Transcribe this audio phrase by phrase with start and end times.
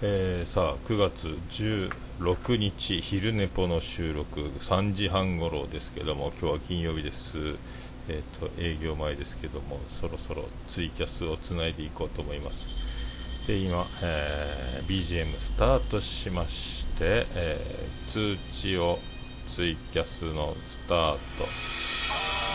[0.00, 7.36] えー、さあ9月16日昼寝ぽの収録3時半ごろですけども今日は金曜日です。
[8.08, 12.70] えっ、と営業前ですけどもそろそろツイキャスをつないでいこうと思います。
[13.48, 19.00] で今、えー、BGM スタートしまして、えー、通知を
[19.48, 21.18] ツイキャスのスタート。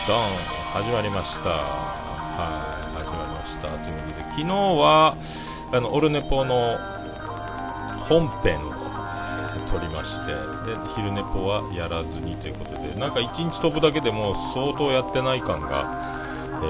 [0.08, 0.36] ドン
[0.72, 1.50] 始まりました。
[1.50, 3.68] はい始まりました。
[3.68, 5.16] ということで昨日は
[5.72, 6.93] あのオルネポの
[8.08, 8.72] 本編を
[9.70, 16.02] 撮りましてで昼寝ぽはやらずにということでなんか1日飛ぶだけでも相当やってない感が、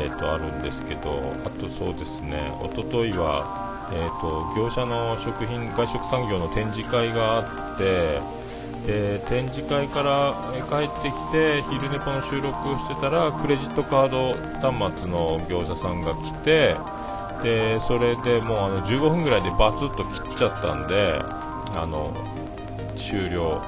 [0.02, 8.21] えーと、あるんですけどあとそうですねおとといは、えーと、業者の食品外食産業の展示会があって
[8.87, 10.35] で展示会から
[10.69, 16.77] 帰ってきて昼寝ぽの収録をしてたらクレジットカード端末の業者さんが来て
[17.44, 21.20] でそれでもうあの15分ぐらいでバツッと切っちゃったんで
[21.76, 22.10] あの
[22.96, 23.62] 終了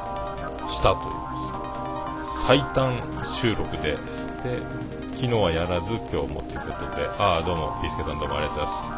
[0.67, 3.97] したという最短収録で。
[4.43, 4.61] で
[5.17, 7.09] 昨日はやらず今日もということで。
[7.19, 8.89] ああどうもピースケさんどうもありがとうございます。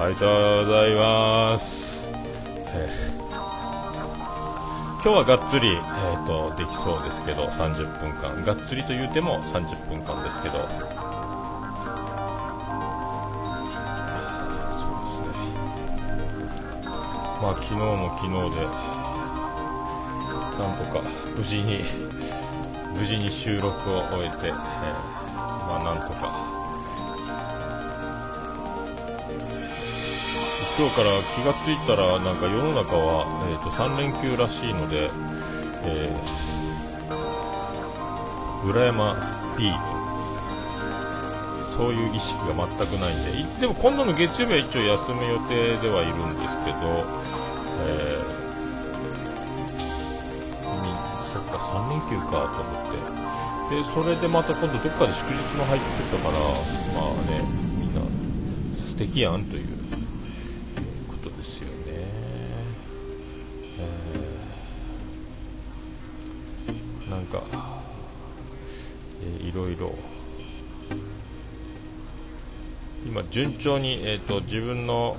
[0.00, 2.10] ありがとうございます、
[2.72, 2.88] え
[5.04, 8.44] 今日はがっつり、えーとできそうですけど30分間。
[8.44, 11.09] がっつりと言うても30分間ですけど。
[17.42, 18.90] まあ昨日も昨日で
[20.58, 21.02] なんとか
[21.36, 21.82] 無事に
[22.94, 24.54] 無事に収録を終えて、えー、
[25.66, 26.50] まあなんとか。
[30.78, 35.10] 今日から気がついたらなんか世の中は、えーと、3連休らしいので、
[35.84, 39.14] えー、裏山
[39.58, 39.70] D
[41.80, 47.06] そういう意識が全くないんで、でも今度の月曜日は一応休む予定ではいるんですけど、
[47.80, 53.76] えー、そっか、3連休かと思って。
[53.76, 57.40] で、それでまた今度どっかで祝日も入ってたから、まあね、
[57.78, 58.02] みんな
[58.76, 59.68] 素敵やんという
[61.08, 61.74] ことですよね。
[63.78, 67.42] えー、なんか、
[69.40, 69.94] いろいろ、
[73.10, 75.16] 今順調に、えーと、自分の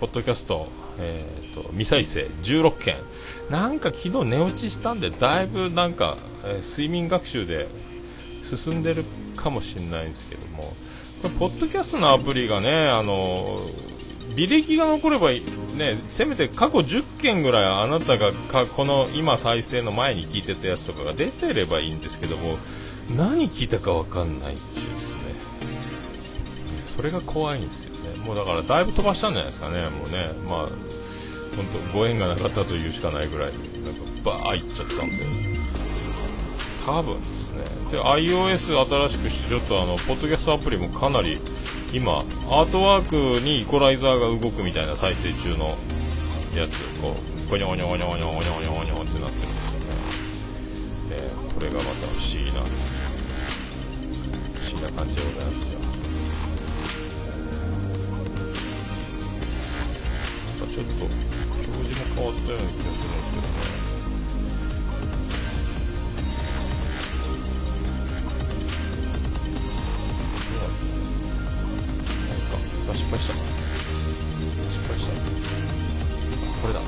[0.00, 0.66] ポッドキャスト、
[0.98, 2.96] えーと、未再生16件。
[3.48, 7.68] なんか昨日寝落ちしたんでだいぶなんか、えー、睡眠学習で
[8.42, 9.04] 進んでる
[9.36, 10.64] かもしれないんですけども。
[11.22, 13.58] これポッドキャストのアプリがねあの
[14.36, 15.40] 履歴が残ればね
[16.08, 22.56] せめて過去10件ぐらいあなたがかこの今再生の前に聞いてたやつとかが出てればいいんですけども
[23.16, 24.77] 何聞いたか分かんない。
[26.98, 28.26] それが怖いんですよね。
[28.26, 29.82] もうだからだいぶ飛ばしたんじゃないですかね。
[29.82, 30.26] もうね。
[30.50, 30.68] まあ
[31.54, 33.62] 本当ご縁がなかったというしかないぐらいなんか
[34.24, 35.14] バーいっちゃったんで。
[36.84, 37.62] 多分ですね。
[37.92, 41.38] で iOS 新しくしてちょっとあのポッドキャストアプリもかなり
[41.92, 42.14] 今
[42.50, 45.78] アートワークにイコライザーが動くみたいな再生中の
[46.56, 51.22] やつこうゴニョゴニョゴニョゴニョゴニョゴニョゴニョってなってるんですよね。
[51.46, 52.58] でこれがまた不思議な
[54.56, 55.77] 不思議な感じでございますよ。
[60.78, 61.16] ちょっと表
[61.86, 63.78] 示も変わったような気がするんですけどね
[72.94, 73.34] 失敗した。
[74.64, 75.12] 失敗した。
[76.62, 76.82] これだい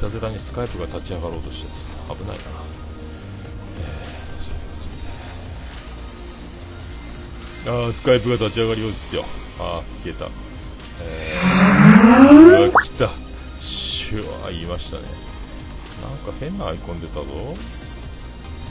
[0.00, 0.08] た。
[0.08, 1.70] ずらにスカイプが立ち上がろうとして
[2.14, 2.83] 危ないな
[7.66, 9.24] あスカイプが立ち上がりようですよ。
[9.58, 10.26] あ消えた。
[11.02, 13.08] えー、うわ来た。
[13.58, 15.04] シュワ言いましたね。
[16.02, 17.24] なんか変なアイコン出たぞ。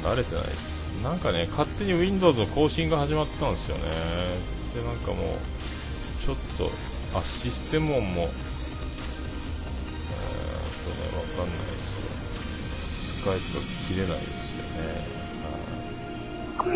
[0.03, 0.84] 慣れてないです。
[1.03, 3.84] なんかね勝手に Windows の更新が始まったんですよね。
[4.76, 5.28] でなんかもう
[6.23, 6.70] ちょっと
[7.17, 8.32] あシステム音もえーと
[11.17, 13.17] ねわかんないですよ。
[13.17, 14.67] スカイプが切れないですよね、
[16.66, 16.72] うん、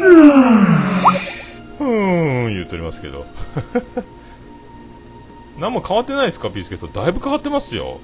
[2.57, 3.25] 言うとりますけど。
[5.59, 6.87] 何も変わってないですか、ピースケット。
[6.87, 7.99] だいぶ変わってますよ。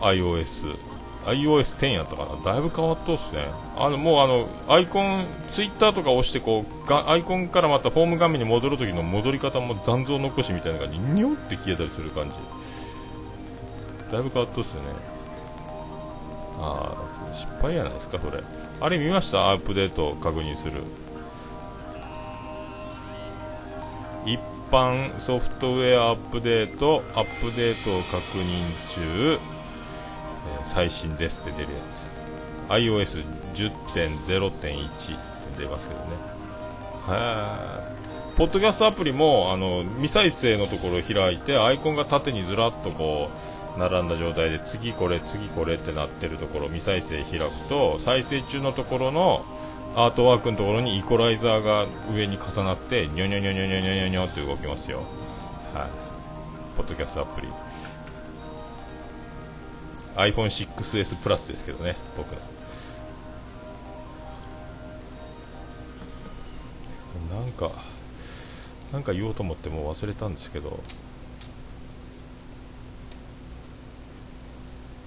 [0.00, 0.76] iOS。
[1.24, 2.52] iOS10 やったかな。
[2.52, 3.48] だいぶ変わっとうっすね。
[3.76, 12.36] あの、もうあの、アイコン、ツイッターとか押して、こう、がアイコンからまたホーム画面に戻るときの戻り方も残像残しみたいな感じに、にょって消えたりする感じ。
[14.12, 14.88] だいぶ変わっとうっすよね。
[16.60, 18.40] ああ、失敗やないですか、それ。
[18.80, 19.50] あれ見ました？
[19.50, 20.74] アップデート確認する。
[24.70, 29.00] 般ソフトウェアアップデートアップデートを確認中、
[29.34, 29.38] え、
[30.64, 32.14] 最新ですって出るやつ。
[32.68, 35.18] iOS10.0.1 っ
[35.56, 36.06] て出ますけどね。
[37.06, 37.96] はい
[38.36, 43.30] ポッドキャストアプリもあの未再生のところを開いてアイコンが縦にずらっとこ
[43.76, 49.42] う並んだ状態で次これ次これってなってるところ未再生開くと再生中のところの
[49.98, 54.98] アートワークのところにイコライザーが上に重なってニョニョニョニョニョニョニョニョって動きますよ。
[55.72, 55.88] はい。
[56.76, 57.48] ポッドキャストアプリ。
[60.16, 62.36] iPhone6S プラスですけどね僕の。
[67.40, 67.70] なんか
[68.92, 70.78] なんか言おうと思ってもう忘れたんですけど。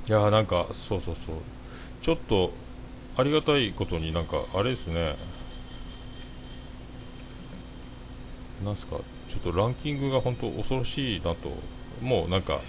[0.07, 1.35] いやーなんかそうそうそう。
[2.01, 2.53] ちょっと
[3.19, 5.16] ありがたいことになんかあれですね。
[8.63, 8.98] なんすか？
[9.30, 11.51] ちょっとランキングが本当恐ろしいなと。
[12.01, 12.62] もうなんか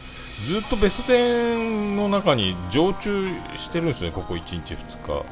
[0.43, 5.25] ずっとベスト10の中に常駐してるんですねここ1日2日。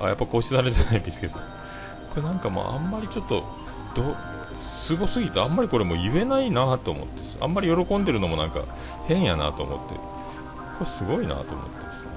[0.00, 1.42] あやっぱ更新されてないビスケさん。
[1.42, 3.44] これなんかもうあんまりちょっと
[3.94, 4.14] ど
[4.60, 8.60] すごすぎてあんまりこれも言えないなと思ってあんまり喜んでるのもなんか
[9.08, 9.94] 変やなと思って。
[9.94, 10.00] こ
[10.80, 12.10] れすごいなと思ってですね。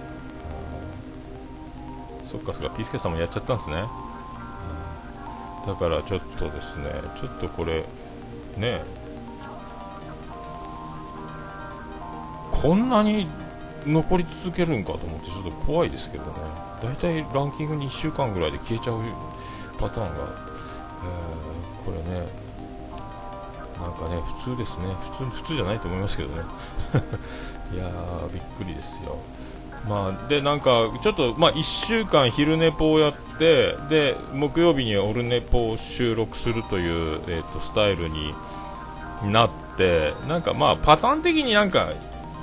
[2.32, 2.76] そっかそっか。
[2.76, 3.84] ピースケさんもやっちゃったんですね。
[5.68, 6.86] だからちょっとですね
[7.20, 7.84] ちょっとこれ
[8.58, 8.82] ね
[12.50, 13.28] こんなに
[13.86, 16.32] 残り続けるんかと思ってちょっと怖いですけどね。
[16.82, 19.02] 大体ランキングに1週間ぐらいで消えちゃう
[19.78, 22.28] パターンが、えー、これね
[23.80, 24.86] なんかね普通ですね。
[25.12, 26.44] 普通普通じゃないと思いますけどね。
[27.74, 29.18] いやーびっくりですよ。
[29.88, 38.34] まあ、でなんかちょっと、まあ、1週間昼寝ぽをやってで木曜日にオルネポを収録するという、えーと、スタイルに
[39.26, 41.90] なってなんかまあパターン的になんか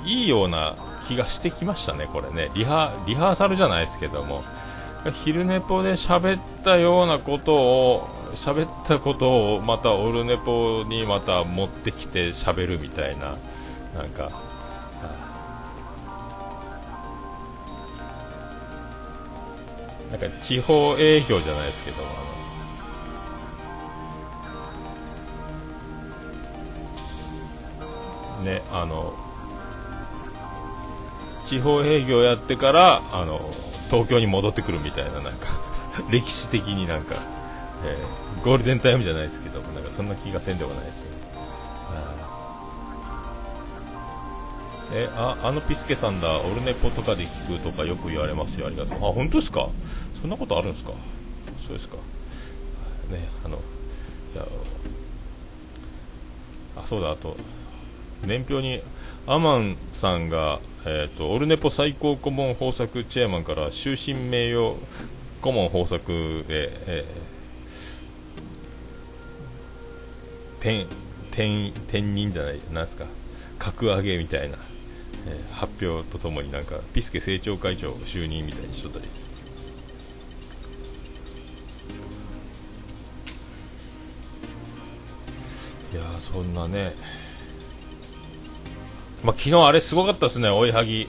[0.05, 0.75] いいような
[1.07, 2.51] 気がしてきましたね、これね。
[2.53, 4.43] リハリハーサルじゃないですけども。
[5.23, 13.33] 昼寝ぽで喋ったようなことを喋ったことをまたオルネポにまた持ってきて喋るみたいな
[13.95, 14.29] なんか
[20.09, 21.97] なんか地方営業じゃないですけど
[28.35, 29.13] あのねあの
[31.45, 33.39] 地方営業やってからあの
[33.89, 35.47] 東京に戻ってくるみたいななんか
[36.09, 37.15] 歴史的になんか、
[37.85, 41.19] えー、ゴールデンタイムじゃないですけどなんかそんな気がせんでもないですね。
[44.91, 48.67] えああのピスケさんだオルネポとかで聞くとかよく言われますよ。
[48.67, 48.97] ありがとう。
[48.97, 49.69] あ本当ですか？
[50.19, 50.93] そんなことあるんですか？
[51.57, 51.97] そうですか。
[51.97, 53.59] ねあの
[54.33, 54.43] じゃ
[56.77, 57.37] ああそうだあと
[58.25, 58.81] 年表に
[59.27, 64.75] アマンさんが、えーと、オルネポ最高顧問豊作チェアマンから終身名誉
[65.41, 66.11] 顧問豊作
[66.49, 70.85] へ、えー、
[71.37, 73.05] 転転任じゃないなんですか。
[73.59, 74.57] 格上げみたいな。
[75.27, 79.05] えー、発表とともになんかピスケ政調会長就任みたいにしとったり。
[85.91, 86.93] いやそんなね。
[89.23, 90.49] まあ、昨日あれすごかったですね。
[90.49, 91.07] 追いはぎ。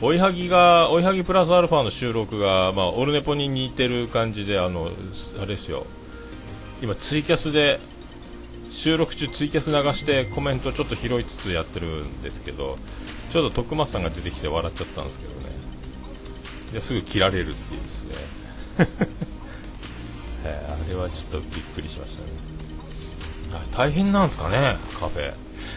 [0.00, 4.90] 追いはぎが追いはぎプラスアルファの収録が、まあ、オルネポに似てる感じであの
[5.38, 5.86] あれですよ。
[6.82, 7.80] 今ツイキャスで
[8.70, 12.76] 収録中ツイキャス流してコメントちょっと拾いつつやってるんですけど
[13.36, 15.40] ちょっと徳松さんが出てきて笑っちゃったんですけどね。
[16.72, 18.14] いやすぐ切られるっていうですね。
[20.48, 22.28] あれはちょっとびっくりしましたね。
[23.76, 25.34] 大変なんですかねカフェ。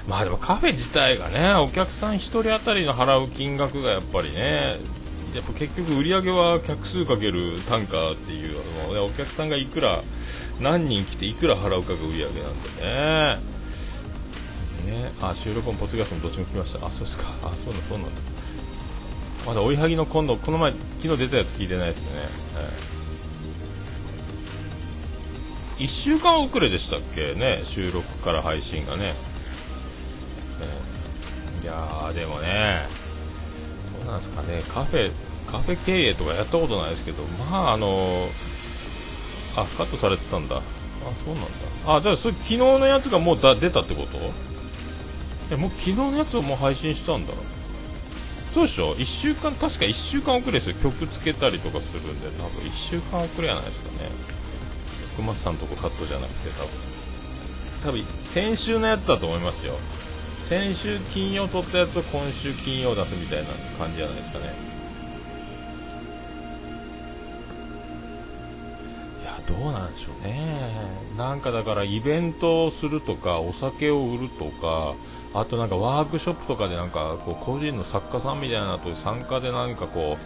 [0.08, 4.78] まあでもカフェ自体がねお客さん1人当たりの払う金額がやっぱりね
[5.36, 8.56] やっぱ結局売り上げは客数かける単価っていう
[8.88, 10.02] の、ね、お客さんがいくら
[10.62, 12.70] 何人来ていくら払うかが売り上げなんで
[13.44, 13.59] ね。
[14.90, 15.12] ね。
[15.22, 16.86] あ収録もポッドキャストもどっちも聞きました。
[16.86, 17.26] あそうですか。
[17.44, 18.22] あそうだそうなんだ。
[19.46, 22.28] まだ追いはぎの今度この前昨日出たやつ聞いてないですね、は
[25.80, 27.36] い、1週間遅れでしたっけ？
[27.36, 29.14] ね収録から配信がね、ね、
[31.64, 32.86] いやでもね
[34.04, 34.62] どうなんですかね。
[34.68, 35.12] カフェ
[35.50, 38.28] カフェ経営とかやったことないですけどまああの
[39.56, 40.58] あカットされてたんだ。
[40.58, 40.60] あ
[41.24, 41.50] そうなんだ。
[41.96, 44.49] あじゃあそれ昨日のやつがもうだ出たってこと？
[45.52, 47.34] えもう昨日のやつをもう配信したんだ。
[48.54, 50.76] そうでしょ？1週間確か1週間遅れですよ。
[50.82, 52.28] 曲つけたりとかするんで。
[52.42, 54.10] 多分1週間遅れやないですかね。
[55.16, 56.70] 徳松さんとこカットじゃなくて多分。
[57.84, 59.74] 多分先週のやつだと思いますよ。
[60.40, 64.46] 先週金曜撮ったやつを今週金曜出すみたいな感じじゃないですかね。
[69.22, 70.72] いやどうなんでしょうね。
[71.18, 74.96] なんかだからイベントをするとかお酒を売るとか
[75.34, 80.18] あとなんかワークショップとかでなんかこう個人の作家さんみたいなと参加で何かこ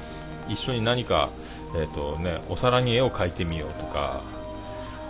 [0.48, 1.30] う一緒に何か、
[1.76, 4.22] えーとね、お皿に絵を描いてみようとか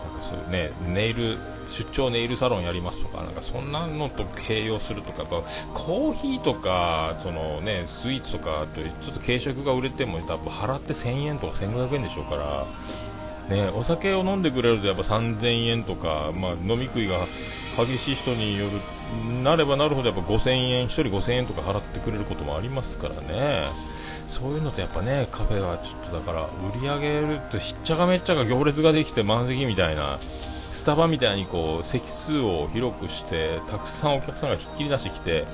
[0.05, 1.37] なんかそういうねネイル
[1.69, 5.37] 出張ネイルサロンやりますとかなんかそんなのと併用するとかやっぱ
[5.73, 12.65] コーヒーとかその、ね、スイーツとかとちょっと軽食が売れても多分払って1000円とか1500円でしょうから。
[13.49, 17.27] ね、お酒を飲んでくれるとやっぱ3000円とか、まあ、飲み食いが
[17.77, 18.79] 激しい人による
[19.43, 23.67] なればなるほどやっぱ5000円1人5000円とか払ってくれることもありますからね。
[24.27, 30.19] そういうのとやっぱねカフェはちょっとだから売り上げるとしっちゃかめっちゃか行列ができて満席みたいな
[30.71, 35.45] スタバみたいにこう席数を広くしてたくさんお客さんがひっきり出してきて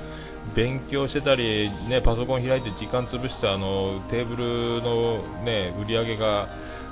[0.54, 6.48] 勉強してたり、ね、パソコン開いて時間潰してあのテーブルの、ね、売り上げが、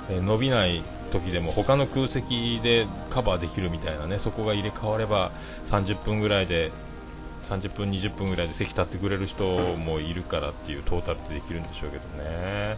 [0.09, 5.31] 伸びない時でも他の空席でカバーできるみたいなねそこが入れ替われば
[5.65, 6.71] 30分ぐらいで
[7.43, 9.45] 30分、20分ぐらいで席立ってくれる人
[9.77, 12.77] もいるからっていうトータルでできるんでしょうけどね。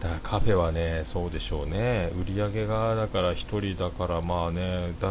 [0.00, 5.10] だからカフェはね、そうでしょうね、売り上げがだから1人だから、まあね、だ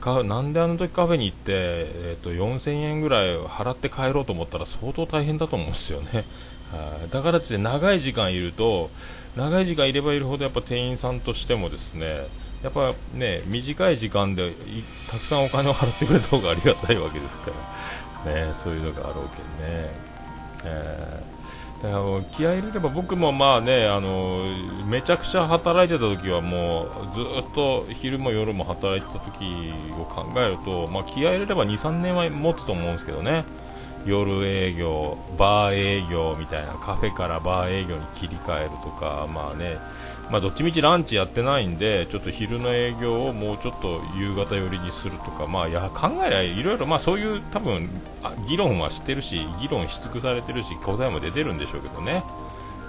[0.00, 6.24] かなんであの時カフェに行って、えー、と4000円ぐらい払って帰ろうと思ったら相当大変だと思うんですよね。
[7.10, 8.90] だからって長い時間いると
[9.36, 12.26] 長い時間いればいるほどやっぱ店員さんとしてもですね
[12.62, 14.52] やっぱね短い時間で
[15.08, 18.08] たくさんお金を払ってくれた方がありがたいわけですから。
[18.24, 19.90] ねそういうのがあるわけね、
[20.64, 24.44] えー、だから気合い入れれば僕もまあねあの
[24.86, 33.44] めちゃくちゃ働いてた時はもうずっと昼も夜も働いてた時を考えると、まあ、気合い入れれば23年は持つと思うんですけどね。
[34.08, 39.76] 夜営業、バー営業みたいなカフェからバー営業に切り替えるとか、まあね、
[40.30, 47.88] まあ、どっちみちランチやってないんで、ちょっと昼の営業をもうちょっと夕方寄りにするとか、まあ、や考えりゃいろいろ、まあ、そういう多分
[48.48, 52.22] 議論はしてるし、議論し尽くされてるし、答えも出てるんでしょうけどね、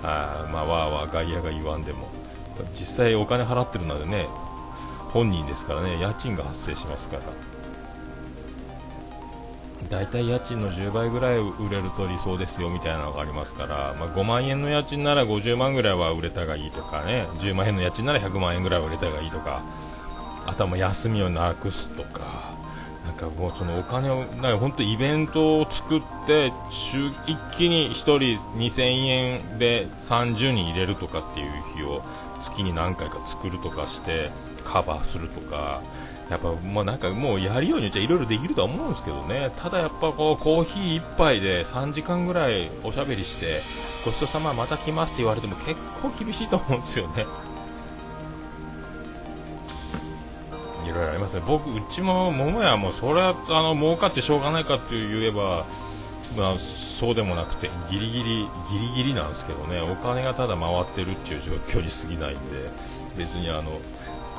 [0.01, 2.07] あまあ、わーわー外野が言わんでも、
[2.73, 4.27] 実際お金払ってるのでね、
[5.09, 7.48] 本人ですからね、家賃が発生しますから。
[9.87, 19.63] 大体家賃の10倍ぐらい売れると理想ですよみたいなのがありますから、まあ、5万円の家賃なら50万ぐらいは売れたがいいとかね10万円の家賃なら100万円ぐらいは売れたがいいとか
[20.45, 22.49] あとは休みをなくすとか
[23.05, 28.17] なんかもうそのお金をなんか本当イベントを作って週一気に1人
[28.57, 32.03] 2000円で30人入れるとかっていう日を
[32.41, 34.29] 月に何回か作るとかして
[34.63, 35.81] カバーするとか
[36.29, 39.51] やっぱもうなんかもうやるように言っちゃいろいろできるとは思うんですけどね。
[39.57, 43.63] ただやっぱこうコーヒー1杯で3時間ぐらいおしゃべりして
[44.05, 47.25] ごちそうさままた来ますって言われても結構厳しいと思うんですよね。
[50.85, 51.43] いろいろありますね。
[51.47, 55.65] 僕うちも桃屋もそれはあの儲かってしょうがないかって言えば
[56.37, 59.81] まあ、そうでもなくてギリギリギリギリなんですけどね。
[59.81, 62.69] お金がただ回ってるっていう状況に過ぎないんで
[63.17, 63.79] 別にあの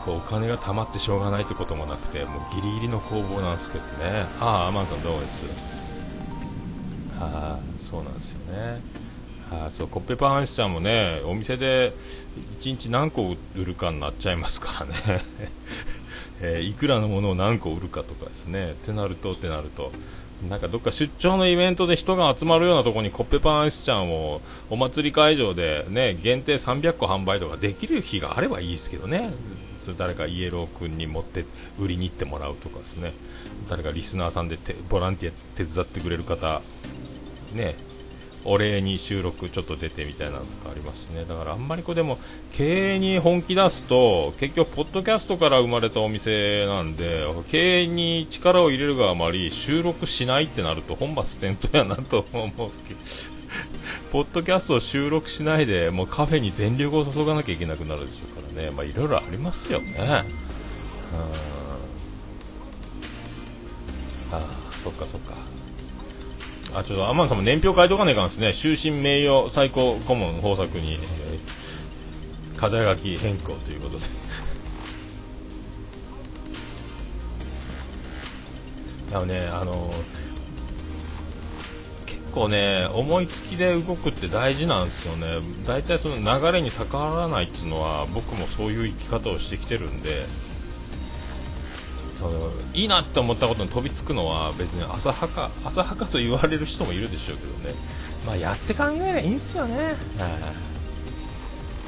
[0.05, 4.27] こうお金が貯まってしょうがないってこともなくてもうギリギリの攻防なんですけどね。
[4.41, 5.45] ああアマンどうです
[7.19, 8.81] はあそうなんですよね。
[9.51, 11.93] はあそうコッペパンアイスちゃんもねお店で
[12.61, 15.23] 1日何個売るかになっちゃいますからね。
[16.43, 18.71] えー、いくらのものを何個売るかとかですね。
[18.71, 19.93] ってなるとってなると。
[20.49, 24.41] なんかどっか出張のイベントで人が集まるようなところにコッペパンアイスちゃんを
[24.71, 29.31] お祭り会場でね限定300個販売とかできる日があればいいですけどね。
[29.81, 31.45] それ誰かイエロー君に持って
[31.79, 33.13] 売りに行ってもらうとかですね。
[33.69, 34.59] 誰かリスナーさんで
[34.89, 36.61] ボランティア手伝ってくれる方
[37.55, 37.75] ね。
[38.45, 41.25] お礼に収録ちょっと出てみたいなのとかありますね。
[41.25, 42.19] だからあんまりこうでも
[42.53, 53.01] 経営に本気出すと結局ポッドキャストから生まれたお店なんで経営に力を入れるがあまり収録しないってなると本末転倒やなと思うけど。
[54.13, 58.30] ポッドキャストを収録しないでもうカフェに全力を注がなきゃいけなくなるでしょ。
[58.53, 60.25] ね、まあ、いろいろありますよね。
[64.33, 64.41] ああ、
[64.77, 65.35] そっかそっか。
[66.75, 68.53] あ、ちょっとアマンさんも年表書いとかないかんですね。
[68.55, 74.05] 終身名誉最高顧問豊作に、えー、課題書き変更ということで。
[79.13, 80.20] あのね、あのー
[82.31, 85.27] 構ね思いつきで動くって大事なんですよね。
[85.67, 90.27] 大体その流れに逆らわないっていうのは僕もそういう生き方をしてきてるんで。
[92.21, 97.75] そのいいなって思ったことに飛びつくのは別に浅はか浅はかと言われる人もいるでしょうけどね、
[98.27, 99.95] まあ、やって考えりゃいいんすよね、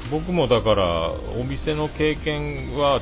[0.09, 2.99] 僕もだからお店の経験は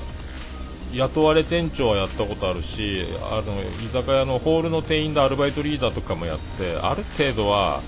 [0.94, 7.82] 雇われ店長はやったことあるしあの居酒屋のホールの店員でアルバイトリーダーとかもやってある程度は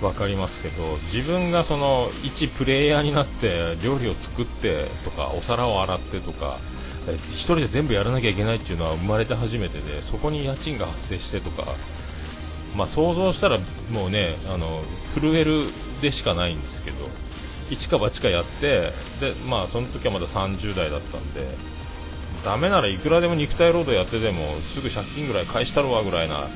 [0.00, 0.82] 分かりますけど
[1.12, 6.58] 自分がその一プレイヤーになって料理を作ってとかお皿を洗ってとか
[7.06, 11.64] 1人で全部やらなきゃいけないっていうのは生まれて初めてでそこに家賃が発生してとか、
[12.76, 13.58] まあ、想像したら
[13.92, 14.82] もうねあの
[15.14, 15.66] 震える
[16.00, 16.96] でしかないんですけど
[17.70, 18.90] 一か八かやって
[19.20, 21.46] で、まあ、その時はまだ30代だったんで
[22.44, 26.48] ダメならいくらでも肉体労働やってでもすぐ借金ぐらい返したろわぐらいな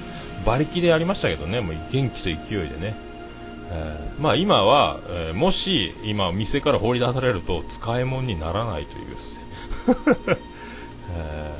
[0.45, 2.97] 馬力でやりましたけどねもう元気と勢いでね、
[3.71, 9.07] えー、まあ今は、えー、もし今店から放り出されると使い物にならないという
[11.19, 11.55] え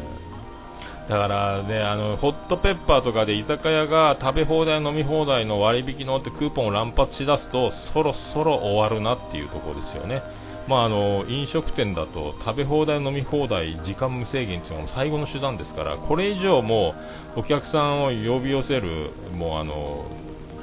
[1.07, 10.23] ー、だからねあのホットペッパーとかで居酒屋が食べ放題飲み放題の割引のってクーポンを乱発しだすとそろそろ終わるなっていうところですよね。
[10.69, 16.95] まあ、あの飲食店だと食べ放題、飲み放題、時間無制限というのが最後の手段ですからこれ以上も
[17.37, 20.05] お客さんを呼び寄せるもうあの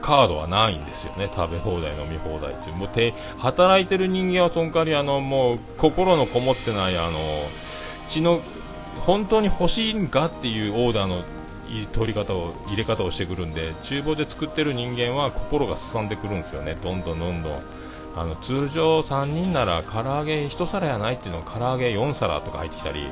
[0.01, 2.75] カードはないんですよね、食べ放題、飲み放題という。
[2.75, 7.47] もうて働いてる人間はその代わりあのもう心のこもってないあの
[8.09, 8.41] 血の
[8.99, 11.23] 本当に欲しいんかっていうオーダーの
[11.93, 17.61] 取り方を入れ方をしてくるんで厨房で作ってる人間は心がすさんでくるんですよね、どんどんどんどん。
[18.15, 23.07] あの通常3人なら唐揚げ1皿やないっていうのを唐揚げ4皿とか入ってきたり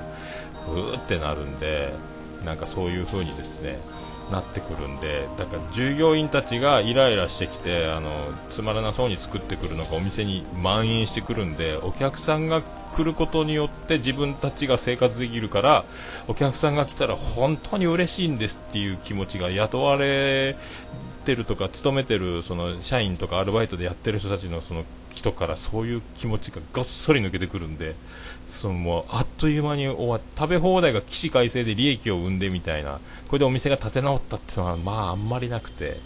[0.67, 1.93] うーってなるんで
[2.45, 3.79] なんかそういう風にですね
[4.31, 8.11] なってくるんでだから従業員たちがイライラしてきてあの
[8.49, 15.83] つまらなそうに作ってくるのがお店に蔓延してくるんでお客さんが来ることによって自分たちが生活できるから
[16.27, 20.55] お客さんが来たら本当に嬉しいんですっていう気持ちが雇われ
[21.21, 27.95] てるとか勤めてるその社員とかアルバイトでやってる人たちのその人からそういう気持ちがごっそり抜けてくるんで
[28.47, 35.99] そのもうあっという間に終わっ食べ放題が起死回生で利益を生んでみたいなこれでお店が立て直ったっていうのはまああんまりなくて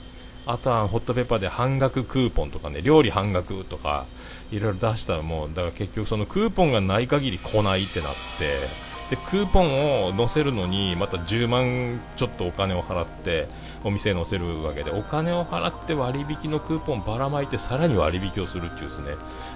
[0.45, 4.05] あとはホットペッパーで半額クーポンとかね料理半額とか
[4.51, 8.67] いろいろ出したらもうだから結局そのクーポンがない限り来ないってなって
[9.09, 13.47] でクーポンを載せるのにまた10万ちょっとお金を払って
[13.83, 19.13] お店に載せるわけでお金を払って割引のクーポンばらまいてさらに割引をするっていうですね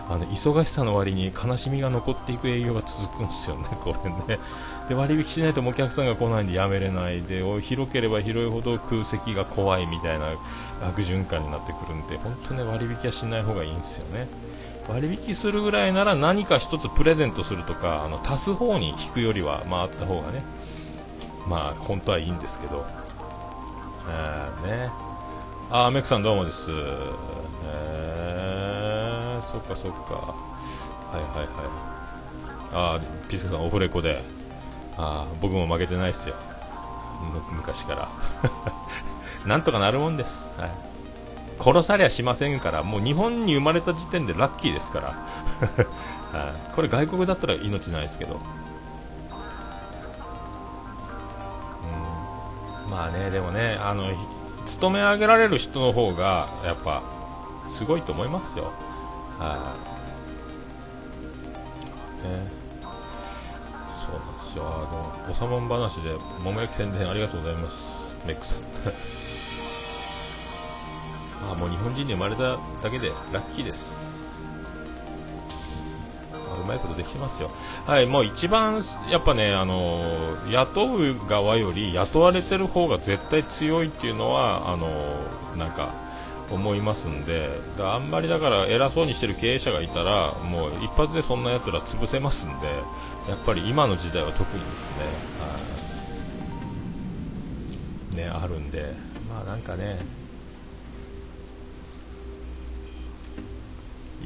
[0.08, 4.40] あの忙しさの割に悲しみが残っていく営業が続くんですよね、 これね。
[4.88, 10.26] で割引しないとお客さんが来ないんでやめれないで広ければ広いほど空席が怖いみたいな
[10.82, 14.28] 悪循環になってくるんで本当ね割引はしない方がいいんですよね。
[14.90, 20.44] 割引するぐらいなら何か1つプレゼントするとかあの足す方に引くよりは回った方がね
[21.48, 22.86] まあ本当はいいんですけど。
[24.08, 24.90] えー、ね。
[25.72, 26.72] あメクさんどうもです。
[27.66, 30.14] えー、そっかそっか。
[30.16, 30.34] は
[31.14, 33.00] いはいはい。
[33.00, 34.24] あピスケさんオフレコで。
[34.98, 36.36] あ僕も負けてないっすよ。
[37.52, 38.10] 昔から。
[39.46, 40.89] なんとかなるもんです、はい。
[41.60, 45.14] 殺されやしませんから、もう日本に生まれた時点でラッキーですから、
[46.74, 48.40] これ外国だったら命ないですけど、
[52.86, 54.06] うん、まあね、でもね、あの
[54.66, 57.02] 勤め上げられる人の方がやっぱ
[57.66, 58.72] すごいと思いますよ。
[59.38, 59.74] は
[62.24, 62.48] い、ね、
[63.92, 64.70] そうなんですよ、あ
[65.28, 68.62] の、おさまん話で桃焼き宣伝ありがとうございます、メックさん。
[71.52, 74.10] あもう日本人に生まれただけでラッキーです。
[76.64, 77.52] うまいことできてますよ。
[77.86, 80.04] はい、もう一番、やっぱね、あの
[80.50, 84.88] 雇う側より雇われてる方が絶対強いっていうのは、あの
[85.58, 85.94] なんか、
[86.52, 87.48] 思いますんで、
[87.80, 92.68] あんまりだから偉そうにしてる経営者がいたら、もう一発でそんな奴ら潰せますんで、
[93.30, 95.06] やっぱり今の時代は特にですね、
[98.18, 98.94] はい、ね、あるんで、
[99.30, 100.00] まあなんかね、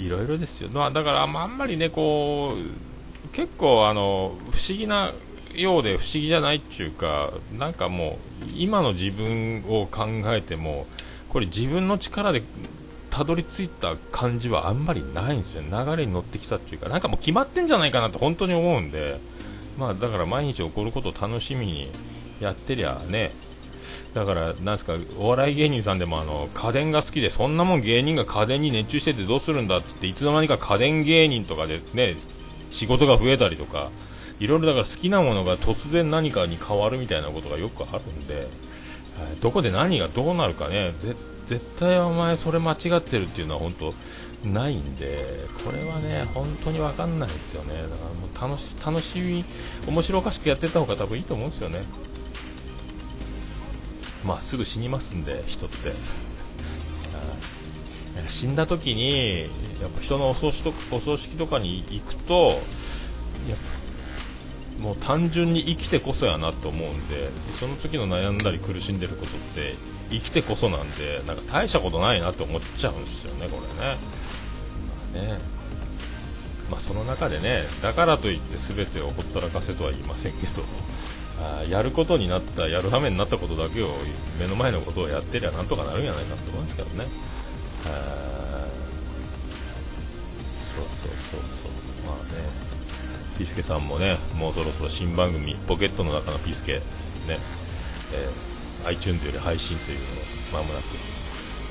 [0.05, 5.13] いろいろですよ、まあ、だからあんまりねこう結構あの不思議な
[5.55, 10.87] ようで不思議じゃないっていうかなんかもう今の自分を考えても
[11.29, 12.43] これ自分の力で
[13.09, 15.61] たどり着いた感じはあんまりないんですよ。
[15.61, 19.19] 流れに乗ってきたっていうかなんかもう決まってんじゃないかなと本当に思うんで。
[19.77, 21.89] まあだから毎日起こることを楽しみに
[22.39, 23.31] やってりゃね
[24.13, 32.15] だから、なんすか、お笑い芸人さんでもあの家電が好きで、そんなもん芸人が家電に熱中しててどうするんだってって、いつの間にか家電芸人とかでね、
[32.69, 33.89] 仕事が増えたりとか、
[34.39, 38.47] いろいろだから好きなものが突然何かに変わるみたいなことがよくあるんで、
[39.41, 40.91] どこで何がどうなるかね
[41.45, 43.93] 絶対お前それ間違ってるっていうのは本当
[44.47, 45.19] ないんで
[45.63, 47.75] これはね本当に分かんないですよね。
[47.75, 49.45] だからもう楽し楽しみ
[49.87, 51.79] 面白おかしくやってた方が多分いいと思うんですよね。
[54.25, 55.93] まあすぐ死にますんで人って。
[58.27, 59.41] 死んだ時に
[59.81, 62.57] やっぱ人のお葬式とお葬式とかに行くとやっ
[64.77, 69.75] ぱもう単純に生きてこそやなと思うんでその時の悩んだり苦しんでることって
[70.09, 73.97] 生きてこそなんでなんか大したことないなって思っちゃうんですよねこれね,、
[75.15, 75.39] まあね。
[76.71, 80.63] まあ、その中でねだからといって全てをほったらかせとは言いませんけど。
[81.39, 83.89] あやることになったやるためになったことだけを
[84.39, 87.05] 目の前のことをやってりゃなんとかなるんじゃないかと思うんですけどね。
[90.75, 91.71] そうそうそうそう。
[92.07, 92.73] まあね。
[93.37, 96.73] ピスケさんもねもうそろそろ新番組「ポケットの中のピスケ」
[97.27, 97.39] ね、
[98.13, 99.99] えー、iTunes より配信という
[100.53, 100.83] のをまもなく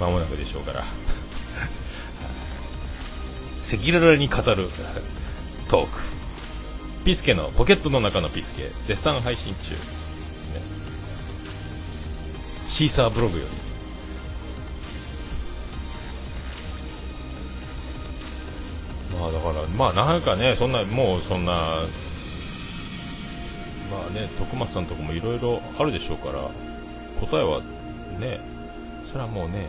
[0.00, 0.84] まもなくでしょうから。
[3.62, 4.68] 赤裸々に語る
[5.68, 6.21] トーク。
[7.04, 9.78] ピスケのポケットの中のピスケ絶賛配信中、ね、
[12.66, 13.62] シーサーブログより。
[19.18, 21.58] まあだからまあなんかねそんなもうそんなま
[24.08, 26.50] あね徳松さんとかもいろいろあるでしょうから
[27.20, 27.60] 答えは
[28.18, 28.40] ね
[29.06, 29.68] それはもうね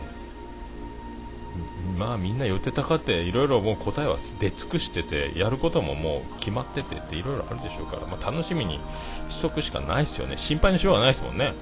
[1.98, 8.80] まあみんな寄ってたかっていろいろもう答えは出尽くしててやることももう決まっててっていろいろあるでしょうから、まあ、楽しみに
[9.28, 10.36] しとくしかないですよね。
[10.36, 11.44] 心配のしようがないですもんね。
[11.44, 11.52] へ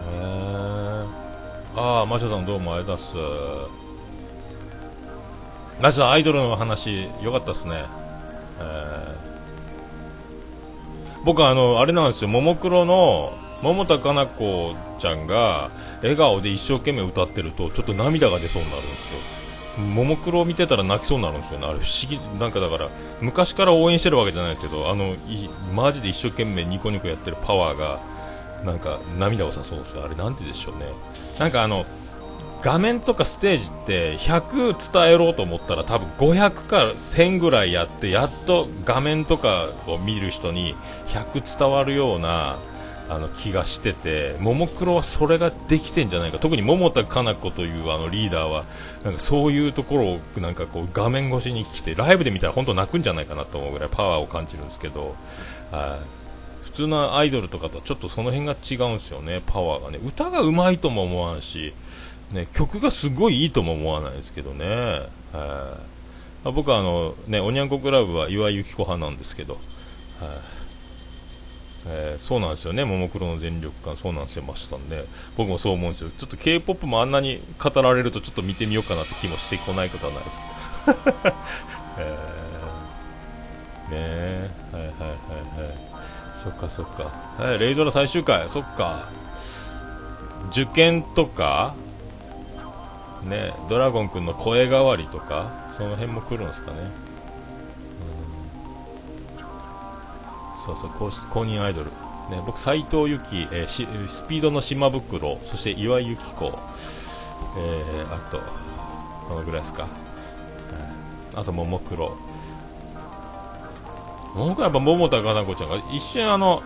[0.00, 1.04] え
[1.76, 3.74] ああマシャさんどうもありがとうございます。
[5.82, 7.84] まずはアイドルの話良かったですね、
[8.60, 9.14] えー、
[11.24, 12.28] 僕はあのあれなんですよ。
[12.28, 13.32] ももクロの
[13.64, 15.70] 桃田かな子ちゃんが
[16.02, 19.18] 笑顔で一生懸命歌ってるとちょっと涙が出そうになるんですよ。
[19.80, 21.66] ももクロを見てたら泣きそうになるんですよね。
[21.66, 22.90] あれ不思議なんかだから
[23.22, 25.16] 昔から応援してるわけじゃないですけどあの
[25.74, 28.00] マジで一生懸命ニコニコやってるパワーが
[28.66, 30.04] なんか涙を誘うんですよ。
[30.04, 30.84] あれなんてでしょうね。
[31.38, 31.86] なんかあの
[32.60, 40.74] 画面とかステージって100伝えろうと思ったら多分500から1000ぐらいやってやっと画面とかを見る人に
[41.08, 42.58] 100伝わるような
[43.08, 46.38] あの気がしててももクロはそれができてんじゃないか。
[46.38, 48.64] 特に桃田かな子というあのリーダーは
[49.04, 55.14] なんかそういうところをなんかこう画面越しに来てライブで見たら本当泣くんじゃないかなと思うぐらいパワーを感じるんですけど
[56.62, 59.42] 普通のアイドルとかとはちょっとその辺が違うんですよね。
[59.46, 59.98] パワーがね。
[60.04, 61.72] 歌が上手いとも思わんし
[62.32, 64.66] ね、曲がすごいいいとも思わないですけどね、
[65.32, 65.78] は
[66.44, 69.62] い、僕はあの、ね、おにゃんこクラブは岩井由紀子派なんですけど、はい。
[71.86, 75.04] えー、そうなんですよね、ももクロの全力感、そうなんですよ、マシさんね、
[75.36, 81.34] 僕もそう思うんですよ、ちょっと k p o p もあんなに語られると、ちょっと見てみようかなって気もしてこないことはないですけど、
[81.98, 85.78] えー、ねえ、はいはいはいはい、
[86.34, 89.08] そっかそっか、はい、レイドラ最終回、そっか、
[90.50, 91.74] 受験とか、
[93.24, 96.78] ねドラゴン君の声変わりとかその辺も来るんですかね、
[100.64, 108.38] そうそう公公認アイドル、ね、僕斎藤由貴、えー、スピードの島袋そして岩井由紀子、えー、あと
[109.28, 109.88] このぐらいですか、
[111.34, 112.16] あとももクロ。
[114.34, 116.62] ももクロやっぱ桃田かな子ちゃんが一瞬あの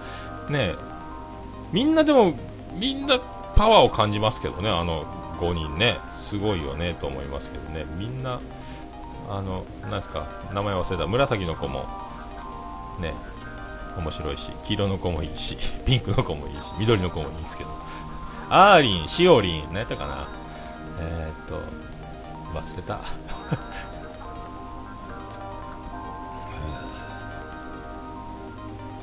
[0.51, 0.75] ね
[1.73, 2.35] みんなでも
[2.75, 3.21] みんな
[3.55, 5.05] パワーを感じますけどねあの
[5.39, 5.97] 5人ね。
[6.13, 7.87] すごいよねと思いますけどね。
[7.97, 8.41] みんな
[9.31, 11.07] あのなんですか名前忘れた。
[11.07, 11.87] 紫の子も。
[13.01, 13.15] ね。
[13.99, 17.71] 面白いし黄色の子もいいし ピンクの子もいいし緑の子もいいんですけど。
[18.51, 20.27] アーリンしおりん何やったかな。
[21.01, 21.61] えー、っと
[22.55, 22.99] 忘れた。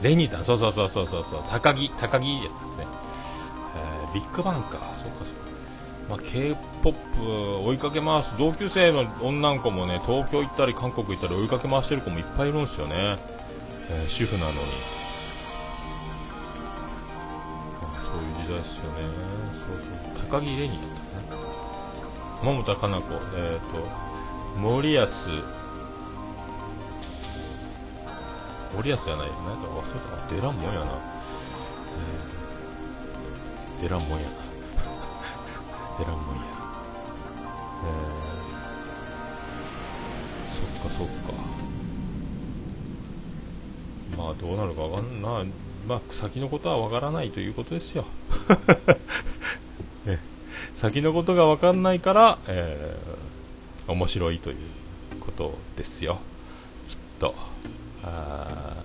[0.02, 2.86] レニータンそうそうそうそうそう高木高木やつですね、
[4.04, 5.28] えー、ビッグバンかそうかそう
[6.10, 6.98] まあ、k p o p
[7.68, 8.38] 追いかけ回す。
[8.38, 13.18] 同級生の女の子もね東京行ったり韓国行ったり追いかけ回してる子もいっぱいいるんですよね、
[13.90, 14.58] えー、主婦なのに、
[17.82, 19.00] まあ、そういう時代ですよね。
[19.62, 20.30] そうそう。
[20.30, 21.46] 高木レニーやったかな
[22.44, 23.14] 桃田かな子。
[23.14, 23.88] えっ、ー、と
[24.58, 25.06] 森保
[28.76, 30.86] 森保やない何か忘れた出らんもんやな、
[33.80, 34.46] えー、出らんもんやな。
[35.96, 36.42] ってらん もんや。
[37.84, 38.15] えー、
[44.46, 45.46] どうなるかわかんない、
[45.88, 48.06] まあ、先のことはわからないということですよ。
[50.06, 50.20] ね、
[50.76, 54.58] 先のことがわかんないから、えー、面白いという
[55.20, 56.20] ことですよ、
[56.88, 57.34] きっと。
[58.04, 58.84] あ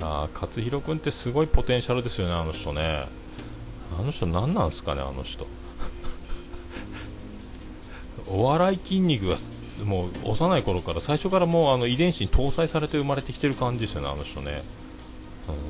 [0.00, 3.06] あ勝弘君ってすごいポテンシャルですよね、あの人ね。
[3.96, 5.46] あの人何なんすかね、あの人。
[8.26, 9.36] お笑い筋肉が
[9.84, 14.62] もう幼い頃から最初からもうあの遺伝子に搭載されて生まれてきてる感じですよね、あの人ね。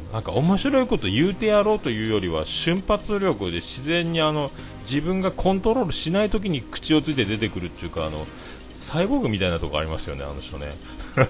[0.07, 8.27] うん、なんか面白いこと言うてやろうというよりは瞬発力で自然にあの自分がコントロールしない時に口をついて出てくるっていうかあの
[8.69, 10.73] サイボーグみたいなとこありますよね、あの人ね。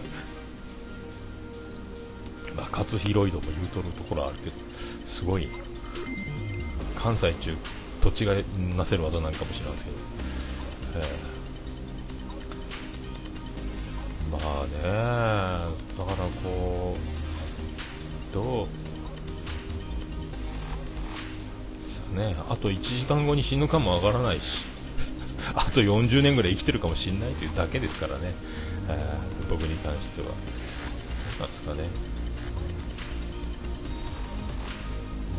[2.57, 4.57] まあ、勝広いとも言うとるところあるけど
[5.07, 5.49] すごい
[6.97, 7.57] 関西中
[8.03, 8.35] 土地が
[8.77, 9.97] なせる技なんかもしれないですけど、
[10.97, 11.38] えー
[14.42, 14.83] まあね
[15.98, 18.66] だからこうど
[22.14, 24.64] うねあと1時間後に死ぬかもわからないし
[25.55, 28.33] あと40年ぐらい生きてるかもしれないというだけですからね、
[28.88, 30.29] えー、僕に関しては。
[31.38, 31.85] なんですかね。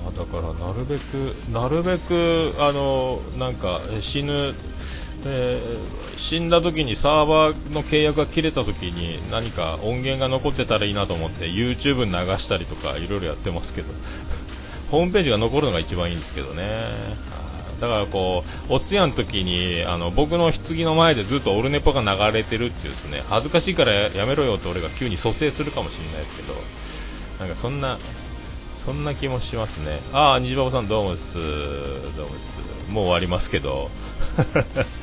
[0.04, 4.54] まあだからなるべくなるべくあのなんか死ぬ
[5.26, 5.62] え、
[6.16, 13.94] 死んだ時にサーバーの契約が切れた時に何か音源が残ってたらいいなと思って YouTube 流したりとかいろいろやってますけど。
[14.92, 16.64] ホームページが残るのが一番いいんですけどね。
[17.80, 23.24] だからこうお通夜の時にあの僕の棺の前でずっとオルネポが流れてるっていうですね。
[23.30, 26.56] 恥ずかしいからやめろよって俺が急に蘇生するかもしれないですけど。
[27.40, 27.98] なんかそんな
[28.76, 30.00] そんな気もしますね。
[30.12, 31.36] ああ虹パパさんどうもです。
[31.38, 32.58] どうもです。
[32.90, 33.90] もう終わりますけど。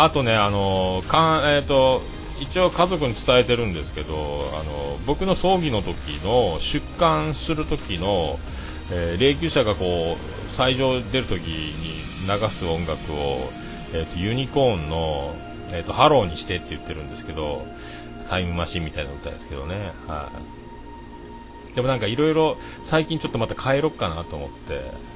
[0.00, 2.02] あとね、あのかんえーと、
[2.40, 8.38] 一応家族に伝えてるんですけど、あの僕の葬儀の時の出棺する時の、
[8.92, 13.50] えー、霊柩車がこう最上出る時に流す音楽を、
[13.92, 15.34] えーと、ユニコーンの、
[15.72, 17.66] えーと、ハローにしてって言ってるんですけど
[18.28, 20.30] タイムマシンみたいな歌ですけどね、は
[21.72, 25.08] い、でもなんかいろいろ最近ちょっとまた変えろっかなと思って。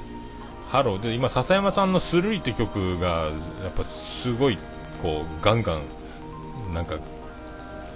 [0.73, 1.03] ハロー。
[1.03, 3.29] で今笹山さんの「スルリ」って曲が
[3.62, 4.57] やっぱすごい
[5.03, 5.83] こうガンガン
[6.75, 6.97] なんか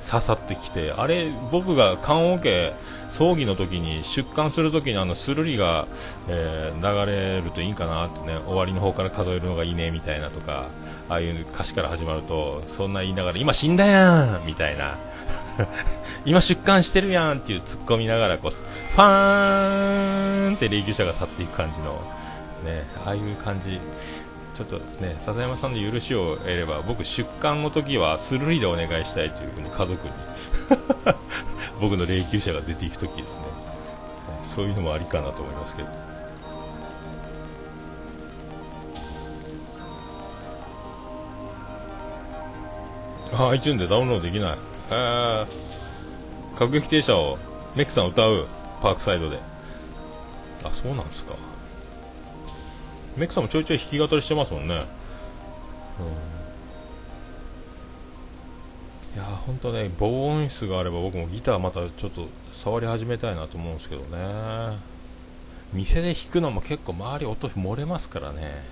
[0.07, 2.73] 刺さってきてあれ僕が棺桶
[3.09, 5.87] 葬儀の時に出棺する時にあのスルリが、
[6.29, 10.66] えー、流れるといいかなってね終わりの方から数えるのがいいねみたいなとか
[11.09, 14.97] ああいう歌詞から始まるとそんな言いながら今死んだやんみたいな。
[16.27, 21.95] 今出棺してるやんっていう突っ込みながらこうファーンって霊柩車が去っていく感じの
[22.64, 23.81] ねああいう感じ。
[24.57, 30.12] ちょっとね笹山さんの許しを得れば僕出棺の時はスルリでお願いしたいというふうに家族に
[31.81, 33.42] 僕の霊柩車が出ていく時ですね。
[34.42, 35.88] そういうのもありかなと思いますけど。
[43.35, 44.59] あ iTunes でダウンロードできない。
[44.90, 45.47] え、
[46.59, 47.38] 各撃停車を
[47.75, 48.47] メックさん歌う？
[48.81, 49.38] パークサイドで。
[50.64, 51.35] あそうなんですか。
[53.16, 54.79] メクさんもちょいちょい弾き語りしてますもんね、う
[59.14, 64.96] ん、いや本当ね防音室があれば僕もギターまたちょっと触り始めたいなと思うんですけどね。
[65.72, 68.62] 店で弾くのも結構周り音漏れますからね、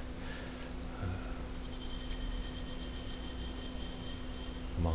[4.82, 4.94] まあ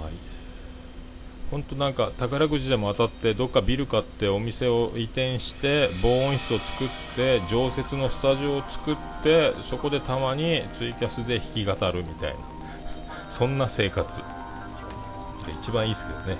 [1.51, 12.38] 本当なんか宝くじでも当たってどっかビル買ってお店を移転して防音室を作って常設のスタジオを作ってそこでたまにツイキャスで弾き語るみたいな。
[13.29, 14.21] そんな生活。
[14.21, 14.27] が
[15.59, 16.38] 一番いいですけどね。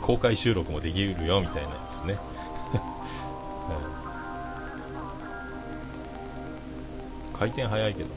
[0.00, 2.16] 公開収録もできるよみたいなやつね。
[7.38, 8.08] 回転早いけど。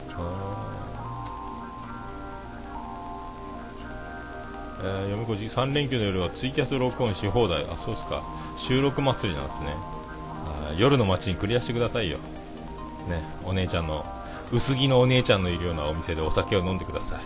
[4.84, 7.64] えー、読みこじ3連休の夜はツイキャス録音し放題。
[7.70, 8.22] あそうですか。
[8.54, 9.68] 収録祭りなんですね。
[10.68, 12.18] あ夜の街に繰り出してくださいよ。
[13.08, 14.04] ねお姉ちゃんの
[14.52, 17.18] 薄着のお姉ちゃんのいるようなお店でお酒を飲んでください。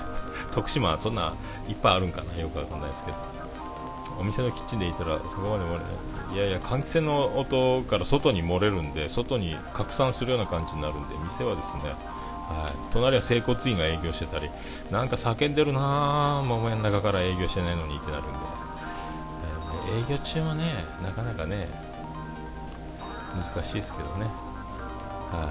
[0.52, 1.32] 徳島そんな
[1.68, 2.38] いっぱいあるんかな。
[2.38, 3.16] よくわかんないですけど。
[4.20, 5.84] お店のキッチンでいたらそこまで漏れな
[6.34, 6.34] い。
[6.34, 11.94] いやいや換気扇の音から外に漏れるんで外に拡散するような感じになるんで店はですね
[12.48, 14.50] はい、隣は整骨院が営業してたり
[14.90, 18.30] なんか叫んでるな桃屋の中から営業してないのにってなるんで、
[19.90, 20.62] えー、営業中はね
[21.02, 21.68] なかなかね
[23.34, 24.26] 難しいですけどね。
[25.28, 25.50] は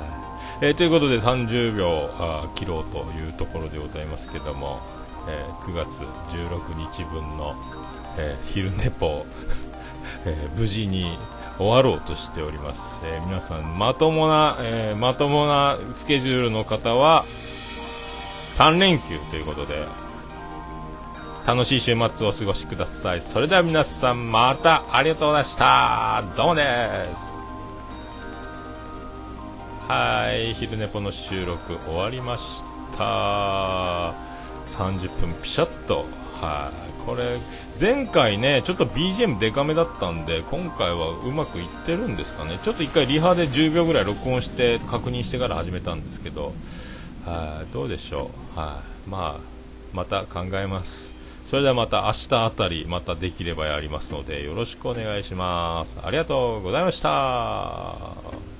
[0.61, 4.79] い、えー、ということで30秒あ切ろうというところでございますけども
[5.27, 7.55] えー、9月16日分の、
[8.17, 9.25] えー、昼寝ぽ、
[10.25, 11.17] えー、無事に
[11.57, 17.25] 終わろうとしております、え皆さんまともな、えまともなスケジュールの方は
[18.51, 19.85] 3連休ということで
[21.45, 23.21] 楽しい週末をお過ごしください。
[23.21, 26.23] それでは皆さんまたありがとうございました。
[26.35, 26.63] どうもで
[27.15, 27.35] す。
[29.87, 32.63] はい昼寝ぽの収録終わりまし
[32.97, 34.13] た。
[34.65, 36.05] 30分ピシャッと。
[36.41, 36.84] はい。
[37.05, 37.37] これ
[37.79, 42.59] 前回ねちょっと BGM デカめだったんで今回はうまくいってるんですかね。
[42.63, 46.53] ちょっと1回リハで10秒ぐらい録音して確認してから始めたんですけど
[47.25, 48.59] はいどうでしょう。
[48.59, 49.39] はいまあ
[49.93, 51.15] また考えます。
[51.45, 55.97] それではまた明日あたりまたできればやりますのでよろしくお願いします。
[56.03, 58.54] ありがとうございました。